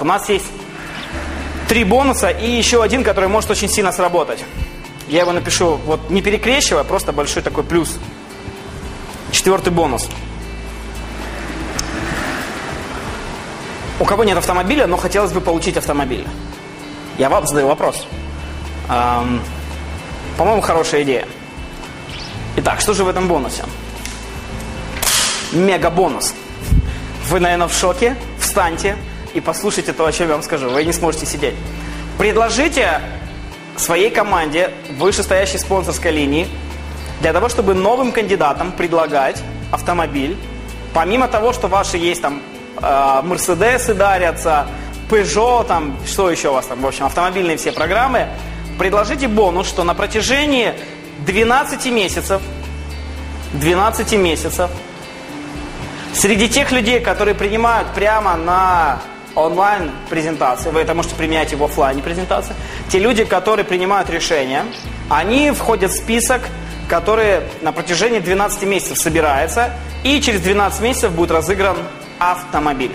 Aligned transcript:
У 0.00 0.04
нас 0.04 0.30
есть 0.30 0.46
три 1.68 1.84
бонуса 1.84 2.30
и 2.30 2.50
еще 2.50 2.82
один, 2.82 3.04
который 3.04 3.28
может 3.28 3.50
очень 3.50 3.68
сильно 3.68 3.92
сработать. 3.92 4.42
Я 5.08 5.20
его 5.20 5.32
напишу, 5.32 5.76
вот 5.84 6.08
не 6.08 6.22
перекрещивая, 6.22 6.84
просто 6.84 7.12
большой 7.12 7.42
такой 7.42 7.64
плюс. 7.64 7.98
Четвертый 9.30 9.70
бонус. 9.70 10.08
У 13.98 14.06
кого 14.06 14.24
нет 14.24 14.38
автомобиля, 14.38 14.86
но 14.86 14.96
хотелось 14.96 15.32
бы 15.32 15.42
получить 15.42 15.76
автомобиль? 15.76 16.26
Я 17.18 17.28
вам 17.28 17.46
задаю 17.46 17.68
вопрос. 17.68 18.06
Эм, 18.88 19.42
по-моему, 20.38 20.62
хорошая 20.62 21.02
идея. 21.02 21.26
Итак, 22.56 22.80
что 22.80 22.94
же 22.94 23.04
в 23.04 23.08
этом 23.10 23.28
бонусе? 23.28 23.64
Мега 25.52 25.90
бонус. 25.90 26.34
Вы, 27.28 27.40
наверное, 27.40 27.68
в 27.68 27.74
шоке. 27.74 28.16
Встаньте 28.38 28.96
и 29.34 29.40
послушайте 29.40 29.92
то, 29.92 30.06
о 30.06 30.12
чем 30.12 30.28
я 30.28 30.34
вам 30.34 30.42
скажу. 30.42 30.68
Вы 30.68 30.84
не 30.84 30.92
сможете 30.92 31.26
сидеть. 31.26 31.54
Предложите 32.18 33.00
своей 33.76 34.10
команде 34.10 34.70
вышестоящей 34.98 35.58
спонсорской 35.58 36.10
линии 36.10 36.48
для 37.20 37.32
того, 37.32 37.48
чтобы 37.48 37.74
новым 37.74 38.12
кандидатам 38.12 38.72
предлагать 38.72 39.42
автомобиль, 39.70 40.36
помимо 40.92 41.28
того, 41.28 41.52
что 41.52 41.68
ваши 41.68 41.96
есть 41.96 42.22
там 42.22 42.42
э, 42.80 43.20
Мерседесы 43.22 43.94
дарятся, 43.94 44.66
Peugeot, 45.10 45.66
там, 45.66 45.96
что 46.06 46.30
еще 46.30 46.50
у 46.50 46.54
вас 46.54 46.66
там, 46.66 46.80
в 46.80 46.86
общем, 46.86 47.06
автомобильные 47.06 47.56
все 47.56 47.72
программы, 47.72 48.28
предложите 48.78 49.28
бонус, 49.28 49.68
что 49.68 49.84
на 49.84 49.94
протяжении 49.94 50.74
12 51.26 51.86
месяцев, 51.86 52.40
12 53.54 54.12
месяцев, 54.14 54.70
среди 56.14 56.48
тех 56.48 56.70
людей, 56.72 57.00
которые 57.00 57.34
принимают 57.34 57.88
прямо 57.94 58.36
на 58.36 59.00
онлайн 59.34 59.90
презентации, 60.08 60.70
вы 60.70 60.80
это 60.80 60.94
можете 60.94 61.14
применять 61.14 61.52
и 61.52 61.56
в 61.56 61.64
офлайне 61.64 62.02
презентации, 62.02 62.54
те 62.88 62.98
люди, 62.98 63.24
которые 63.24 63.64
принимают 63.64 64.10
решения, 64.10 64.64
они 65.08 65.50
входят 65.50 65.92
в 65.92 65.96
список, 65.96 66.42
который 66.88 67.40
на 67.62 67.72
протяжении 67.72 68.18
12 68.18 68.62
месяцев 68.64 68.98
собирается, 68.98 69.72
и 70.02 70.20
через 70.20 70.40
12 70.40 70.80
месяцев 70.80 71.12
будет 71.12 71.30
разыгран 71.30 71.76
автомобиль. 72.18 72.92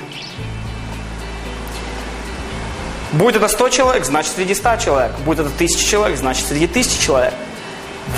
Будет 3.14 3.38
это 3.38 3.47
100 3.47 3.70
человек, 3.70 4.03
значит 4.03 4.33
среди 4.33 4.53
100 4.53 4.77
человек. 4.77 5.11
Будет 5.20 5.39
это 5.39 5.49
1000 5.55 5.86
человек, 5.86 6.17
значит 6.17 6.45
среди 6.47 6.66
1000 6.66 7.02
человек. 7.02 7.33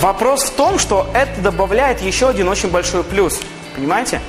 Вопрос 0.02 0.44
в 0.44 0.54
том, 0.54 0.80
что 0.80 1.08
это 1.14 1.40
добавляет 1.42 2.02
еще 2.02 2.30
один 2.30 2.50
очень 2.50 2.70
большой 2.70 3.04
плюс. 3.04 3.40
Понимаете? 3.76 4.22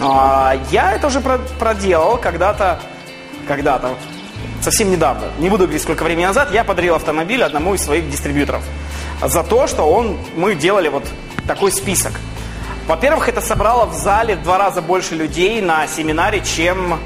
А, 0.00 0.56
я 0.70 0.92
это 0.92 1.08
уже 1.08 1.20
проделал 1.20 2.16
когда-то 2.16 2.80
когда-то, 3.46 3.94
совсем 4.62 4.90
недавно, 4.90 5.26
не 5.38 5.48
буду 5.48 5.64
говорить, 5.64 5.82
сколько 5.82 6.02
времени 6.04 6.26
назад, 6.26 6.52
я 6.52 6.64
подарил 6.64 6.94
автомобиль 6.94 7.42
одному 7.42 7.74
из 7.74 7.82
своих 7.82 8.10
дистрибьюторов. 8.10 8.62
За 9.22 9.42
то, 9.42 9.66
что 9.66 9.84
он, 9.84 10.18
мы 10.34 10.54
делали 10.54 10.88
вот 10.88 11.04
такой 11.46 11.72
список. 11.72 12.12
Во-первых, 12.86 13.28
это 13.28 13.40
собрало 13.40 13.86
в 13.86 13.94
зале 13.94 14.36
в 14.36 14.42
два 14.42 14.58
раза 14.58 14.82
больше 14.82 15.14
людей 15.14 15.60
на 15.60 15.86
семинаре, 15.86 16.40
чем 16.40 16.94
э, 16.94 16.98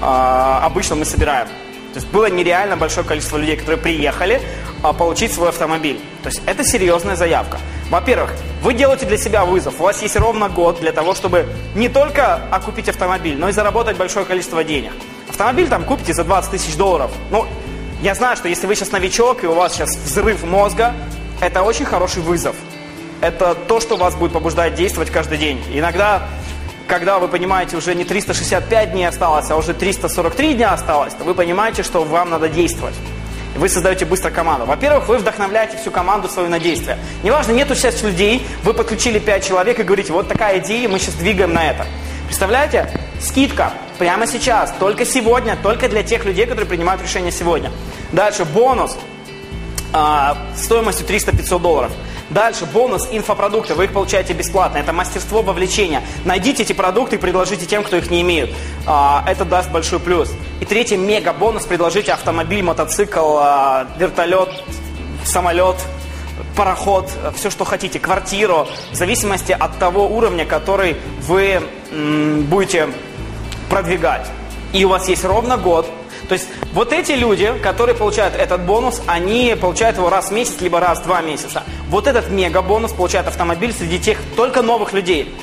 обычно 0.00 0.96
мы 0.96 1.04
собираем. 1.04 1.46
То 1.92 1.98
есть 1.98 2.08
было 2.08 2.26
нереально 2.30 2.76
большое 2.76 3.06
количество 3.06 3.36
людей, 3.36 3.56
которые 3.56 3.80
приехали 3.80 4.40
а, 4.82 4.94
получить 4.94 5.32
свой 5.32 5.50
автомобиль. 5.50 6.00
То 6.22 6.30
есть 6.30 6.40
это 6.46 6.64
серьезная 6.64 7.16
заявка. 7.16 7.58
Во-первых, 7.90 8.32
вы 8.62 8.72
делаете 8.72 9.04
для 9.04 9.18
себя 9.18 9.44
вызов. 9.44 9.78
У 9.78 9.84
вас 9.84 10.00
есть 10.00 10.16
ровно 10.16 10.48
год 10.48 10.80
для 10.80 10.92
того, 10.92 11.14
чтобы 11.14 11.46
не 11.74 11.90
только 11.90 12.36
окупить 12.50 12.88
автомобиль, 12.88 13.36
но 13.36 13.50
и 13.50 13.52
заработать 13.52 13.98
большое 13.98 14.24
количество 14.24 14.64
денег. 14.64 14.92
Автомобиль 15.32 15.66
там 15.66 15.84
купите 15.84 16.12
за 16.12 16.24
20 16.24 16.50
тысяч 16.50 16.76
долларов. 16.76 17.10
Ну, 17.30 17.46
я 18.02 18.14
знаю, 18.14 18.36
что 18.36 18.48
если 18.48 18.66
вы 18.66 18.74
сейчас 18.74 18.92
новичок 18.92 19.42
и 19.42 19.46
у 19.46 19.54
вас 19.54 19.72
сейчас 19.72 19.96
взрыв 19.96 20.44
мозга, 20.44 20.92
это 21.40 21.62
очень 21.62 21.86
хороший 21.86 22.20
вызов. 22.20 22.54
Это 23.22 23.54
то, 23.54 23.80
что 23.80 23.96
вас 23.96 24.14
будет 24.14 24.32
побуждать 24.32 24.74
действовать 24.74 25.10
каждый 25.10 25.38
день. 25.38 25.58
Иногда, 25.72 26.28
когда 26.86 27.18
вы 27.18 27.28
понимаете, 27.28 27.78
уже 27.78 27.94
не 27.94 28.04
365 28.04 28.92
дней 28.92 29.06
осталось, 29.06 29.50
а 29.50 29.56
уже 29.56 29.72
343 29.72 30.54
дня 30.54 30.74
осталось, 30.74 31.14
то 31.14 31.24
вы 31.24 31.34
понимаете, 31.34 31.82
что 31.82 32.04
вам 32.04 32.28
надо 32.28 32.50
действовать. 32.50 32.94
Вы 33.56 33.70
создаете 33.70 34.04
быстро 34.04 34.30
команду. 34.30 34.66
Во-первых, 34.66 35.08
вы 35.08 35.16
вдохновляете 35.16 35.78
всю 35.78 35.90
команду 35.90 36.28
свою 36.28 36.50
на 36.50 36.58
действие. 36.58 36.98
Неважно, 37.22 37.52
нету 37.52 37.74
сейчас 37.74 38.02
людей, 38.02 38.46
вы 38.64 38.74
подключили 38.74 39.18
5 39.18 39.46
человек 39.46 39.80
и 39.80 39.82
говорите, 39.82 40.12
вот 40.12 40.28
такая 40.28 40.58
идея, 40.58 40.90
мы 40.90 40.98
сейчас 40.98 41.14
двигаем 41.14 41.54
на 41.54 41.70
это. 41.70 41.86
Представляете? 42.26 42.90
Скидка 43.18 43.72
прямо 44.02 44.26
сейчас, 44.26 44.74
только 44.80 45.04
сегодня, 45.04 45.56
только 45.62 45.88
для 45.88 46.02
тех 46.02 46.24
людей, 46.24 46.44
которые 46.44 46.66
принимают 46.66 47.00
решение 47.00 47.30
сегодня. 47.30 47.70
Дальше 48.10 48.44
бонус 48.44 48.98
э, 49.94 50.34
стоимостью 50.56 51.06
300-500 51.06 51.60
долларов. 51.60 51.92
Дальше 52.28 52.66
бонус 52.66 53.06
инфопродукты, 53.12 53.76
вы 53.76 53.84
их 53.84 53.92
получаете 53.92 54.32
бесплатно. 54.32 54.78
Это 54.78 54.92
мастерство 54.92 55.42
вовлечения. 55.42 56.02
Найдите 56.24 56.64
эти 56.64 56.72
продукты 56.72 57.14
и 57.14 57.18
предложите 57.20 57.64
тем, 57.64 57.84
кто 57.84 57.96
их 57.96 58.10
не 58.10 58.22
имеет. 58.22 58.50
А, 58.88 59.24
это 59.28 59.44
даст 59.44 59.70
большой 59.70 60.00
плюс. 60.00 60.32
И 60.58 60.64
третий 60.64 60.96
мега 60.96 61.32
бонус, 61.32 61.64
предложите 61.64 62.12
автомобиль, 62.12 62.64
мотоцикл, 62.64 63.36
а, 63.38 63.86
вертолет, 63.98 64.48
самолет, 65.24 65.76
пароход, 66.56 67.08
все, 67.36 67.50
что 67.50 67.64
хотите, 67.64 68.00
квартиру, 68.00 68.66
в 68.90 68.96
зависимости 68.96 69.52
от 69.52 69.78
того 69.78 70.08
уровня, 70.08 70.44
который 70.44 70.96
вы 71.20 71.62
будете 71.92 72.88
продвигать. 73.72 74.26
И 74.74 74.84
у 74.84 74.90
вас 74.90 75.08
есть 75.08 75.24
ровно 75.24 75.56
год. 75.56 75.90
То 76.28 76.34
есть 76.34 76.46
вот 76.74 76.92
эти 76.92 77.12
люди, 77.12 77.52
которые 77.62 77.96
получают 77.96 78.34
этот 78.34 78.60
бонус, 78.66 79.00
они 79.06 79.56
получают 79.58 79.96
его 79.96 80.10
раз 80.10 80.28
в 80.28 80.32
месяц, 80.32 80.60
либо 80.60 80.78
раз 80.78 81.00
в 81.00 81.04
два 81.04 81.22
месяца. 81.22 81.62
Вот 81.88 82.06
этот 82.06 82.30
мега 82.30 82.60
бонус 82.60 82.92
получает 82.92 83.26
автомобиль 83.28 83.72
среди 83.72 83.98
тех 83.98 84.18
только 84.36 84.60
новых 84.60 84.92
людей. 84.92 85.34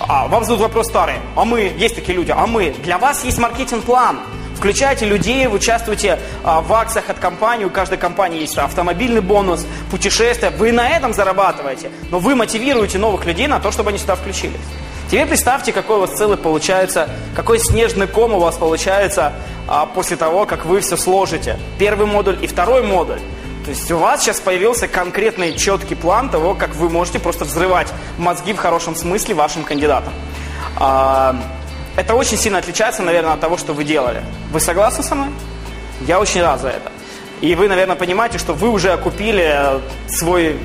А, 0.00 0.28
вам 0.28 0.42
задают 0.42 0.60
вопрос 0.60 0.88
старый. 0.88 1.14
А 1.34 1.46
мы, 1.46 1.72
есть 1.78 1.94
такие 1.94 2.14
люди, 2.14 2.30
а 2.30 2.46
мы? 2.46 2.74
Для 2.84 2.98
вас 2.98 3.24
есть 3.24 3.38
маркетинг-план. 3.38 4.20
Включайте 4.54 5.06
людей, 5.06 5.48
участвуйте 5.48 6.18
а, 6.44 6.60
в 6.60 6.70
акциях 6.74 7.08
от 7.08 7.18
компании, 7.18 7.64
у 7.64 7.70
каждой 7.70 7.96
компании 7.96 8.40
есть 8.40 8.58
автомобильный 8.58 9.22
бонус, 9.22 9.66
путешествия. 9.90 10.50
Вы 10.50 10.72
на 10.72 10.88
этом 10.90 11.14
зарабатываете, 11.14 11.90
но 12.10 12.18
вы 12.18 12.34
мотивируете 12.34 12.98
новых 12.98 13.24
людей 13.24 13.46
на 13.46 13.60
то, 13.60 13.70
чтобы 13.70 13.90
они 13.90 13.98
сюда 13.98 14.14
включились. 14.14 14.60
Теперь 15.10 15.26
представьте, 15.26 15.72
какой 15.72 15.96
у 15.96 16.00
вас 16.00 16.10
целый 16.10 16.36
получается, 16.36 17.08
какой 17.34 17.58
снежный 17.58 18.06
ком 18.06 18.34
у 18.34 18.38
вас 18.38 18.56
получается 18.56 19.32
а, 19.66 19.86
после 19.86 20.18
того, 20.18 20.44
как 20.44 20.66
вы 20.66 20.80
все 20.80 20.98
сложите. 20.98 21.58
Первый 21.78 22.06
модуль 22.06 22.38
и 22.42 22.46
второй 22.46 22.82
модуль. 22.82 23.18
То 23.64 23.70
есть 23.70 23.90
у 23.90 23.96
вас 23.96 24.22
сейчас 24.22 24.38
появился 24.38 24.86
конкретный 24.86 25.56
четкий 25.56 25.94
план 25.94 26.28
того, 26.28 26.54
как 26.54 26.74
вы 26.74 26.90
можете 26.90 27.20
просто 27.20 27.46
взрывать 27.46 27.88
мозги 28.18 28.52
в 28.52 28.58
хорошем 28.58 28.94
смысле 28.94 29.34
вашим 29.34 29.64
кандидатам. 29.64 30.12
А, 30.76 31.34
это 31.96 32.14
очень 32.14 32.36
сильно 32.36 32.58
отличается, 32.58 33.02
наверное, 33.02 33.32
от 33.32 33.40
того, 33.40 33.56
что 33.56 33.72
вы 33.72 33.84
делали. 33.84 34.22
Вы 34.52 34.60
согласны 34.60 35.02
со 35.02 35.14
мной? 35.14 35.30
Я 36.02 36.20
очень 36.20 36.42
рад 36.42 36.60
за 36.60 36.68
это. 36.68 36.92
И 37.40 37.54
вы, 37.54 37.68
наверное, 37.68 37.96
понимаете, 37.96 38.36
что 38.36 38.52
вы 38.52 38.68
уже 38.68 38.92
окупили 38.92 39.80
свой 40.08 40.58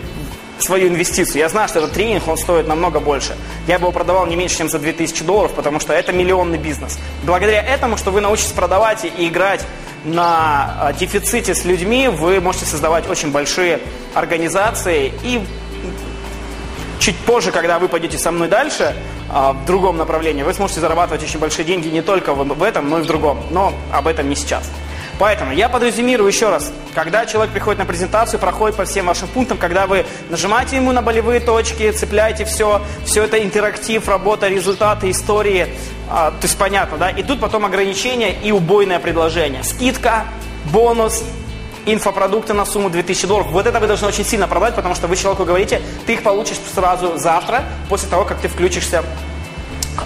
свою 0.64 0.88
инвестицию. 0.88 1.40
Я 1.40 1.50
знаю, 1.50 1.68
что 1.70 1.80
этот 1.80 1.94
тренинг, 1.94 2.28
он 2.28 2.38
стоит 2.38 2.68
намного 2.68 3.00
больше. 3.00 3.36
Я 3.68 3.78
бы 3.78 3.84
его 3.84 3.92
продавал 3.92 4.26
не 4.26 4.36
меньше, 4.36 4.58
чем 4.58 4.70
за 4.70 4.80
2000 4.80 5.24
долларов, 5.24 5.52
потому 5.54 5.80
что 5.80 5.94
это 5.94 6.12
миллионный 6.12 6.58
бизнес. 6.58 6.98
Благодаря 7.24 7.62
этому, 7.62 7.98
что 7.98 8.12
вы 8.12 8.22
научитесь 8.22 8.52
продавать 8.52 9.06
и 9.06 9.28
играть 9.28 9.66
на 10.04 10.78
а, 10.80 10.94
дефиците 10.94 11.56
с 11.56 11.66
людьми, 11.66 12.08
вы 12.08 12.42
можете 12.42 12.66
создавать 12.66 13.10
очень 13.10 13.32
большие 13.32 13.80
организации 14.14 15.14
и 15.24 15.42
чуть 17.00 17.18
позже, 17.18 17.52
когда 17.52 17.80
вы 17.80 17.88
пойдете 17.88 18.18
со 18.18 18.32
мной 18.32 18.48
дальше, 18.48 18.96
а, 19.30 19.54
в 19.54 19.66
другом 19.66 19.98
направлении, 19.98 20.44
вы 20.44 20.54
сможете 20.54 20.80
зарабатывать 20.82 21.24
очень 21.24 21.40
большие 21.40 21.66
деньги 21.66 21.88
не 21.88 22.02
только 22.02 22.34
в 22.34 22.64
этом, 22.64 22.90
но 22.90 23.00
и 23.00 23.02
в 23.02 23.06
другом. 23.06 23.40
Но 23.52 23.74
об 23.92 24.08
этом 24.08 24.30
не 24.30 24.36
сейчас. 24.36 24.70
Поэтому 25.20 25.54
я 25.54 25.70
подрезюмирую 25.70 26.28
еще 26.28 26.50
раз. 26.50 26.72
Когда 26.94 27.26
человек 27.26 27.54
приходит 27.54 27.80
на 27.80 27.86
презентацию, 27.86 28.40
проходит 28.40 28.76
по 28.76 28.86
всем 28.86 29.06
вашим 29.06 29.28
пунктам, 29.28 29.58
когда 29.58 29.88
вы 29.88 30.06
нажимаете 30.30 30.76
ему 30.76 30.92
на 30.92 31.02
болевые 31.02 31.40
точки, 31.40 31.92
цепляете 31.92 32.46
все, 32.46 32.82
все 33.06 33.24
это 33.24 33.42
интерактив, 33.42 34.08
работа, 34.08 34.48
результаты, 34.48 35.12
истории, 35.12 35.68
а, 36.10 36.32
то 36.32 36.44
есть 36.44 36.58
понятно, 36.58 36.98
да? 36.98 37.10
И 37.10 37.24
тут 37.24 37.40
потом 37.40 37.66
ограничения 37.66 38.34
и 38.34 38.52
убойное 38.52 39.00
предложение. 39.00 39.64
Скидка, 39.64 40.26
бонус, 40.66 41.24
инфопродукты 41.86 42.54
на 42.54 42.66
сумму 42.66 42.90
2000 42.90 43.28
долларов. 43.28 43.52
Вот 43.52 43.68
это 43.68 43.80
вы 43.80 43.88
должны 43.88 44.08
очень 44.08 44.26
сильно 44.26 44.48
продать, 44.48 44.76
потому 44.76 44.96
что 44.96 45.08
вы 45.08 45.16
человеку 45.16 45.46
говорите, 45.46 45.82
ты 46.06 46.14
их 46.14 46.24
получишь 46.24 46.58
сразу 46.74 47.18
завтра, 47.18 47.64
после 47.90 48.10
того, 48.10 48.26
как 48.26 48.40
ты 48.40 48.48
включишься 48.48 49.04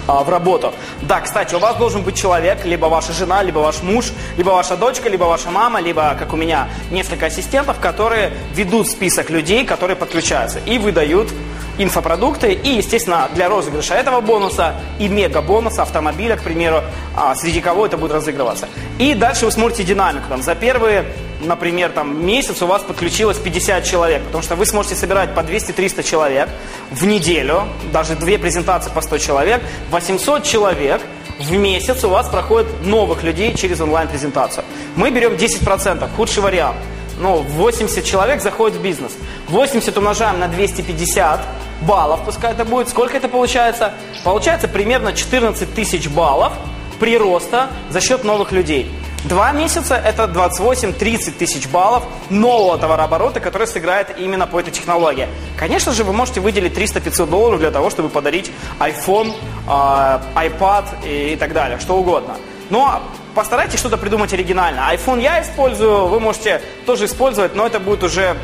а, 0.08 0.24
в 0.24 0.28
работу. 0.28 0.72
Да, 1.02 1.20
кстати, 1.20 1.54
у 1.54 1.58
вас 1.58 1.76
должен 1.76 2.02
быть 2.02 2.16
человек, 2.16 2.64
либо 2.64 2.86
ваша 2.86 3.12
жена, 3.12 3.42
либо 3.42 3.58
ваш 3.58 3.82
муж, 3.82 4.06
либо 4.36 4.50
ваша 4.50 4.76
дочка, 4.76 5.08
либо 5.08 5.24
ваша 5.24 5.50
мама, 5.50 5.80
либо, 5.80 6.16
как 6.18 6.32
у 6.32 6.36
меня, 6.36 6.68
несколько 6.90 7.26
ассистентов, 7.26 7.78
которые 7.78 8.32
ведут 8.54 8.88
список 8.88 9.30
людей, 9.30 9.64
которые 9.64 9.96
подключаются 9.96 10.58
и 10.64 10.78
выдают 10.78 11.28
инфопродукты. 11.76 12.52
И, 12.54 12.70
естественно, 12.70 13.28
для 13.34 13.48
розыгрыша 13.48 13.94
этого 13.94 14.20
бонуса 14.20 14.74
и 14.98 15.08
мега-бонуса 15.08 15.82
автомобиля, 15.82 16.36
к 16.36 16.42
примеру, 16.42 16.82
а, 17.14 17.34
среди 17.34 17.60
кого 17.60 17.86
это 17.86 17.96
будет 17.96 18.12
разыгрываться. 18.12 18.68
И 18.98 19.14
дальше 19.14 19.44
вы 19.44 19.52
смотрите 19.52 19.84
динамику. 19.84 20.24
Там, 20.28 20.42
за 20.42 20.54
первые 20.54 21.04
например, 21.40 21.90
там, 21.90 22.24
месяц 22.24 22.62
у 22.62 22.66
вас 22.66 22.82
подключилось 22.82 23.38
50 23.38 23.84
человек, 23.84 24.22
потому 24.24 24.42
что 24.42 24.56
вы 24.56 24.66
сможете 24.66 24.94
собирать 24.94 25.34
по 25.34 25.40
200-300 25.40 26.02
человек 26.02 26.48
в 26.90 27.04
неделю, 27.06 27.64
даже 27.92 28.14
две 28.16 28.38
презентации 28.38 28.90
по 28.90 29.00
100 29.00 29.18
человек, 29.18 29.62
800 29.90 30.44
человек 30.44 31.00
в 31.38 31.52
месяц 31.52 32.02
у 32.04 32.08
вас 32.08 32.28
проходит 32.28 32.68
новых 32.82 33.22
людей 33.22 33.54
через 33.54 33.80
онлайн-презентацию. 33.80 34.64
Мы 34.96 35.10
берем 35.10 35.34
10%, 35.34 36.08
худший 36.16 36.42
вариант. 36.42 36.78
Ну, 37.20 37.36
80 37.36 38.04
человек 38.04 38.42
заходит 38.42 38.76
в 38.76 38.82
бизнес. 38.82 39.12
80 39.48 39.96
умножаем 39.96 40.38
на 40.38 40.48
250 40.48 41.40
баллов, 41.82 42.20
пускай 42.24 42.52
это 42.52 42.64
будет. 42.64 42.88
Сколько 42.88 43.16
это 43.16 43.28
получается? 43.28 43.92
Получается 44.24 44.68
примерно 44.68 45.12
14 45.12 45.74
тысяч 45.74 46.08
баллов 46.08 46.52
прироста 46.98 47.68
за 47.90 48.00
счет 48.00 48.24
новых 48.24 48.52
людей. 48.52 48.90
Два 49.24 49.50
месяца– 49.50 49.96
это 50.04 50.24
28-30 50.24 51.32
тысяч 51.32 51.68
баллов 51.68 52.04
нового 52.30 52.78
товарооборота, 52.78 53.40
который 53.40 53.66
сыграет 53.66 54.16
именно 54.16 54.46
по 54.46 54.60
этой 54.60 54.70
технологии. 54.70 55.28
Конечно 55.56 55.92
же, 55.92 56.04
вы 56.04 56.12
можете 56.12 56.40
выделить 56.40 56.72
300-500 56.72 57.26
долларов 57.26 57.58
для 57.58 57.72
того, 57.72 57.90
чтобы 57.90 58.10
подарить 58.10 58.50
iPhone, 58.78 59.34
а, 59.66 60.22
iPad 60.36 60.84
и 61.04 61.36
так 61.36 61.52
далее, 61.52 61.80
что 61.80 61.96
угодно. 61.96 62.36
Но 62.70 63.02
постарайтесь 63.34 63.80
что-то 63.80 63.96
придумать 63.96 64.32
оригинально. 64.32 64.88
iPhone 64.92 65.20
я 65.20 65.42
использую, 65.42 66.06
вы 66.06 66.20
можете 66.20 66.62
тоже 66.86 67.06
использовать, 67.06 67.56
но 67.56 67.66
это 67.66 67.80
будет 67.80 68.04
уже 68.04 68.36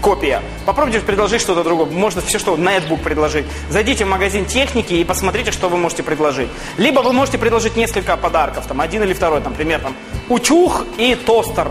копия. 0.00 0.42
Попробуйте 0.66 1.00
предложить 1.00 1.40
что-то 1.40 1.64
другое. 1.64 1.86
Можно 1.86 2.22
все 2.22 2.38
что, 2.38 2.56
нетбук 2.56 3.02
предложить. 3.02 3.46
Зайдите 3.70 4.04
в 4.04 4.08
магазин 4.08 4.44
техники 4.44 4.94
и 4.94 5.04
посмотрите, 5.04 5.52
что 5.52 5.68
вы 5.68 5.76
можете 5.76 6.02
предложить. 6.02 6.48
Либо 6.76 7.00
вы 7.00 7.12
можете 7.12 7.38
предложить 7.38 7.76
несколько 7.76 8.16
подарков, 8.16 8.66
там 8.66 8.80
один 8.80 9.02
или 9.02 9.12
второй, 9.12 9.40
там, 9.40 9.52
например, 9.52 9.80
там, 9.80 9.94
утюг 10.28 10.86
и 10.98 11.14
тостер. 11.14 11.70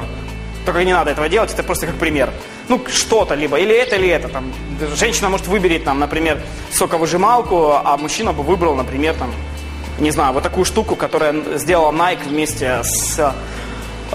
Только 0.65 0.83
не 0.83 0.93
надо 0.93 1.11
этого 1.11 1.29
делать, 1.29 1.53
это 1.53 1.63
просто 1.63 1.87
как 1.87 1.95
пример. 1.95 2.29
Ну, 2.67 2.81
что-то 2.93 3.35
либо, 3.35 3.57
или 3.57 3.73
это, 3.73 3.95
или 3.95 4.09
это. 4.09 4.27
Там, 4.27 4.51
женщина 4.95 5.29
может 5.29 5.47
выберет, 5.47 5.85
там, 5.85 5.99
например, 5.99 6.41
соковыжималку, 6.71 7.71
а 7.71 7.97
мужчина 7.97 8.33
бы 8.33 8.43
выбрал, 8.43 8.75
например, 8.75 9.15
там, 9.15 9.31
не 9.99 10.11
знаю, 10.11 10.33
вот 10.33 10.43
такую 10.43 10.65
штуку, 10.65 10.95
которая 10.95 11.57
сделала 11.57 11.91
Nike 11.91 12.27
вместе 12.27 12.81
с 12.83 13.33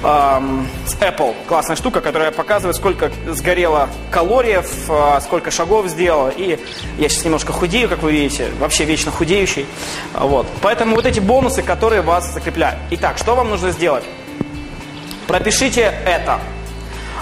эм, 0.03 0.69
с 0.87 0.95
Apple. 0.97 1.35
Классная 1.47 1.77
штука, 1.77 2.01
которая 2.01 2.31
показывает, 2.31 2.77
сколько 2.77 3.11
сгорело 3.29 3.89
калориев, 4.11 4.71
э, 4.89 5.21
сколько 5.23 5.51
шагов 5.51 5.89
сделала. 5.89 6.29
И 6.31 6.59
я 6.99 7.09
сейчас 7.09 7.25
немножко 7.25 7.53
худею, 7.53 7.89
как 7.89 8.03
вы 8.03 8.13
видите, 8.13 8.49
вообще 8.59 8.85
вечно 8.85 9.11
худеющий. 9.11 9.67
Вот. 10.15 10.47
Поэтому 10.61 10.97
вот 10.97 11.07
эти 11.07 11.21
бонусы, 11.21 11.63
которые 11.63 12.03
вас 12.03 12.33
закрепляют. 12.33 12.79
Итак, 12.91 13.19
что 13.19 13.35
вам 13.35 13.51
нужно 13.51 13.71
сделать? 13.71 14.05
Пропишите 15.27 15.93
это. 16.05 16.41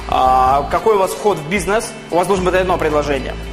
А, 0.09 0.67
какой 0.71 0.97
у 0.97 0.99
вас 0.99 1.13
вход 1.13 1.39
в 1.39 1.49
бизнес? 1.49 1.93
У 2.11 2.17
вас 2.17 2.27
должен 2.27 2.45
быть 2.45 2.55
одно 2.55 2.77
предложение– 2.77 3.35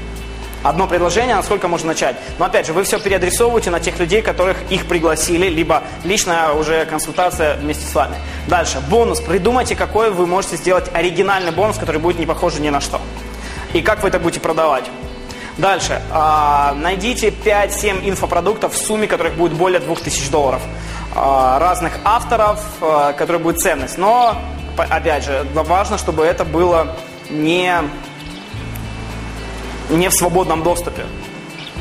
одно 0.63 0.87
предложение, 0.87 1.35
насколько 1.35 1.67
можно 1.67 1.89
начать. 1.89 2.15
Но 2.39 2.45
опять 2.45 2.65
же, 2.65 2.73
вы 2.73 2.83
все 2.83 2.99
переадресовываете 2.99 3.69
на 3.69 3.79
тех 3.79 3.99
людей, 3.99 4.21
которых 4.21 4.57
их 4.69 4.87
пригласили, 4.87 5.47
либо 5.47 5.83
личная 6.03 6.51
уже 6.51 6.85
консультация 6.85 7.57
вместе 7.57 7.85
с 7.85 7.93
вами. 7.93 8.15
Дальше, 8.47 8.81
бонус. 8.89 9.21
Придумайте, 9.21 9.75
какой 9.75 10.11
вы 10.11 10.27
можете 10.27 10.57
сделать 10.57 10.89
оригинальный 10.93 11.51
бонус, 11.51 11.77
который 11.77 11.99
будет 12.01 12.19
не 12.19 12.25
похож 12.25 12.55
ни 12.59 12.69
на 12.69 12.81
что. 12.81 13.01
И 13.73 13.81
как 13.81 14.01
вы 14.03 14.09
это 14.09 14.19
будете 14.19 14.39
продавать. 14.39 14.85
Дальше. 15.57 16.01
Э, 16.11 16.73
найдите 16.75 17.29
5-7 17.29 18.07
инфопродуктов 18.07 18.73
в 18.73 18.77
сумме, 18.77 19.07
которых 19.07 19.35
будет 19.35 19.53
более 19.53 19.79
2000 19.79 20.29
долларов. 20.29 20.61
Э, 21.15 21.57
разных 21.59 21.93
авторов, 22.03 22.63
э, 22.81 23.13
которые 23.17 23.41
будет 23.41 23.59
ценность. 23.59 23.97
Но, 23.97 24.37
опять 24.77 25.25
же, 25.25 25.45
важно, 25.53 25.97
чтобы 25.97 26.25
это 26.25 26.45
было 26.45 26.95
не 27.29 27.73
не 29.89 30.09
в 30.09 30.13
свободном 30.13 30.63
доступе. 30.63 31.05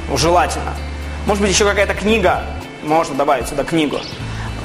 Ну, 0.09 0.17
желательно. 0.17 0.75
Может 1.27 1.43
быть, 1.43 1.51
еще 1.51 1.65
какая-то 1.65 1.95
книга. 1.95 2.43
Можно 2.83 3.17
добавить 3.17 3.49
сюда 3.49 3.65
книгу. 3.65 3.99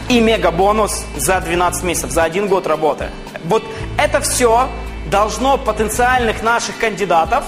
И 0.09 0.19
мега-бонус 0.19 1.05
за 1.17 1.39
12 1.39 1.83
месяцев, 1.83 2.11
за 2.11 2.23
один 2.23 2.47
год 2.47 2.67
работы. 2.67 3.09
Вот 3.45 3.63
это 3.97 4.21
все 4.21 4.67
должно 5.09 5.57
потенциальных 5.57 6.43
наших 6.43 6.77
кандидатов, 6.77 7.43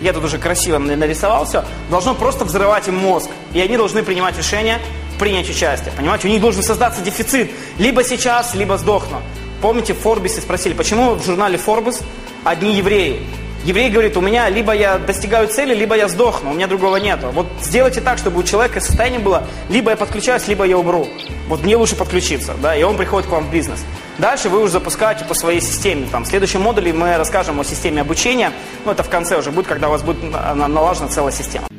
я 0.00 0.12
тут 0.12 0.24
уже 0.24 0.38
красиво 0.38 0.78
нарисовал 0.78 1.44
все, 1.44 1.64
должно 1.88 2.14
просто 2.14 2.44
взрывать 2.44 2.88
им 2.88 2.96
мозг. 2.96 3.30
И 3.52 3.60
они 3.60 3.76
должны 3.76 4.02
принимать 4.02 4.36
решение 4.36 4.80
принять 5.18 5.48
участие. 5.48 5.92
Понимаете, 5.96 6.26
у 6.26 6.30
них 6.30 6.40
должен 6.40 6.62
создаться 6.62 7.00
дефицит. 7.02 7.50
Либо 7.78 8.02
сейчас, 8.02 8.54
либо 8.54 8.76
сдохну. 8.78 9.22
Помните, 9.60 9.94
в 9.94 9.98
Форбисе 10.00 10.40
спросили, 10.40 10.74
почему 10.74 11.14
в 11.14 11.24
журнале 11.24 11.56
Forbes 11.64 12.02
одни 12.42 12.74
евреи? 12.74 13.24
Еврей 13.64 13.90
говорит, 13.90 14.16
у 14.16 14.20
меня 14.20 14.48
либо 14.48 14.72
я 14.72 14.98
достигаю 14.98 15.46
цели, 15.46 15.72
либо 15.72 15.96
я 15.96 16.08
сдохну, 16.08 16.50
у 16.50 16.54
меня 16.54 16.66
другого 16.66 16.96
нету. 16.96 17.28
Вот 17.32 17.46
сделайте 17.60 18.00
так, 18.00 18.18
чтобы 18.18 18.40
у 18.40 18.42
человека 18.42 18.80
состояние 18.80 19.20
было, 19.20 19.44
либо 19.68 19.90
я 19.90 19.96
подключаюсь, 19.96 20.48
либо 20.48 20.64
я 20.64 20.76
умру. 20.76 21.06
Вот 21.48 21.62
мне 21.62 21.76
лучше 21.76 21.94
подключиться, 21.94 22.54
да, 22.60 22.74
и 22.74 22.82
он 22.82 22.96
приходит 22.96 23.28
к 23.28 23.32
вам 23.32 23.46
в 23.46 23.52
бизнес. 23.52 23.84
Дальше 24.18 24.48
вы 24.48 24.60
уже 24.60 24.72
запускаете 24.72 25.24
по 25.24 25.34
своей 25.34 25.60
системе. 25.60 26.08
Там, 26.10 26.24
в 26.24 26.26
следующем 26.26 26.60
модуле 26.60 26.92
мы 26.92 27.16
расскажем 27.16 27.60
о 27.60 27.64
системе 27.64 28.00
обучения, 28.00 28.52
ну 28.84 28.90
это 28.90 29.04
в 29.04 29.08
конце 29.08 29.38
уже 29.38 29.52
будет, 29.52 29.68
когда 29.68 29.88
у 29.88 29.92
вас 29.92 30.02
будет 30.02 30.22
налажена 30.54 31.08
целая 31.08 31.32
система. 31.32 31.71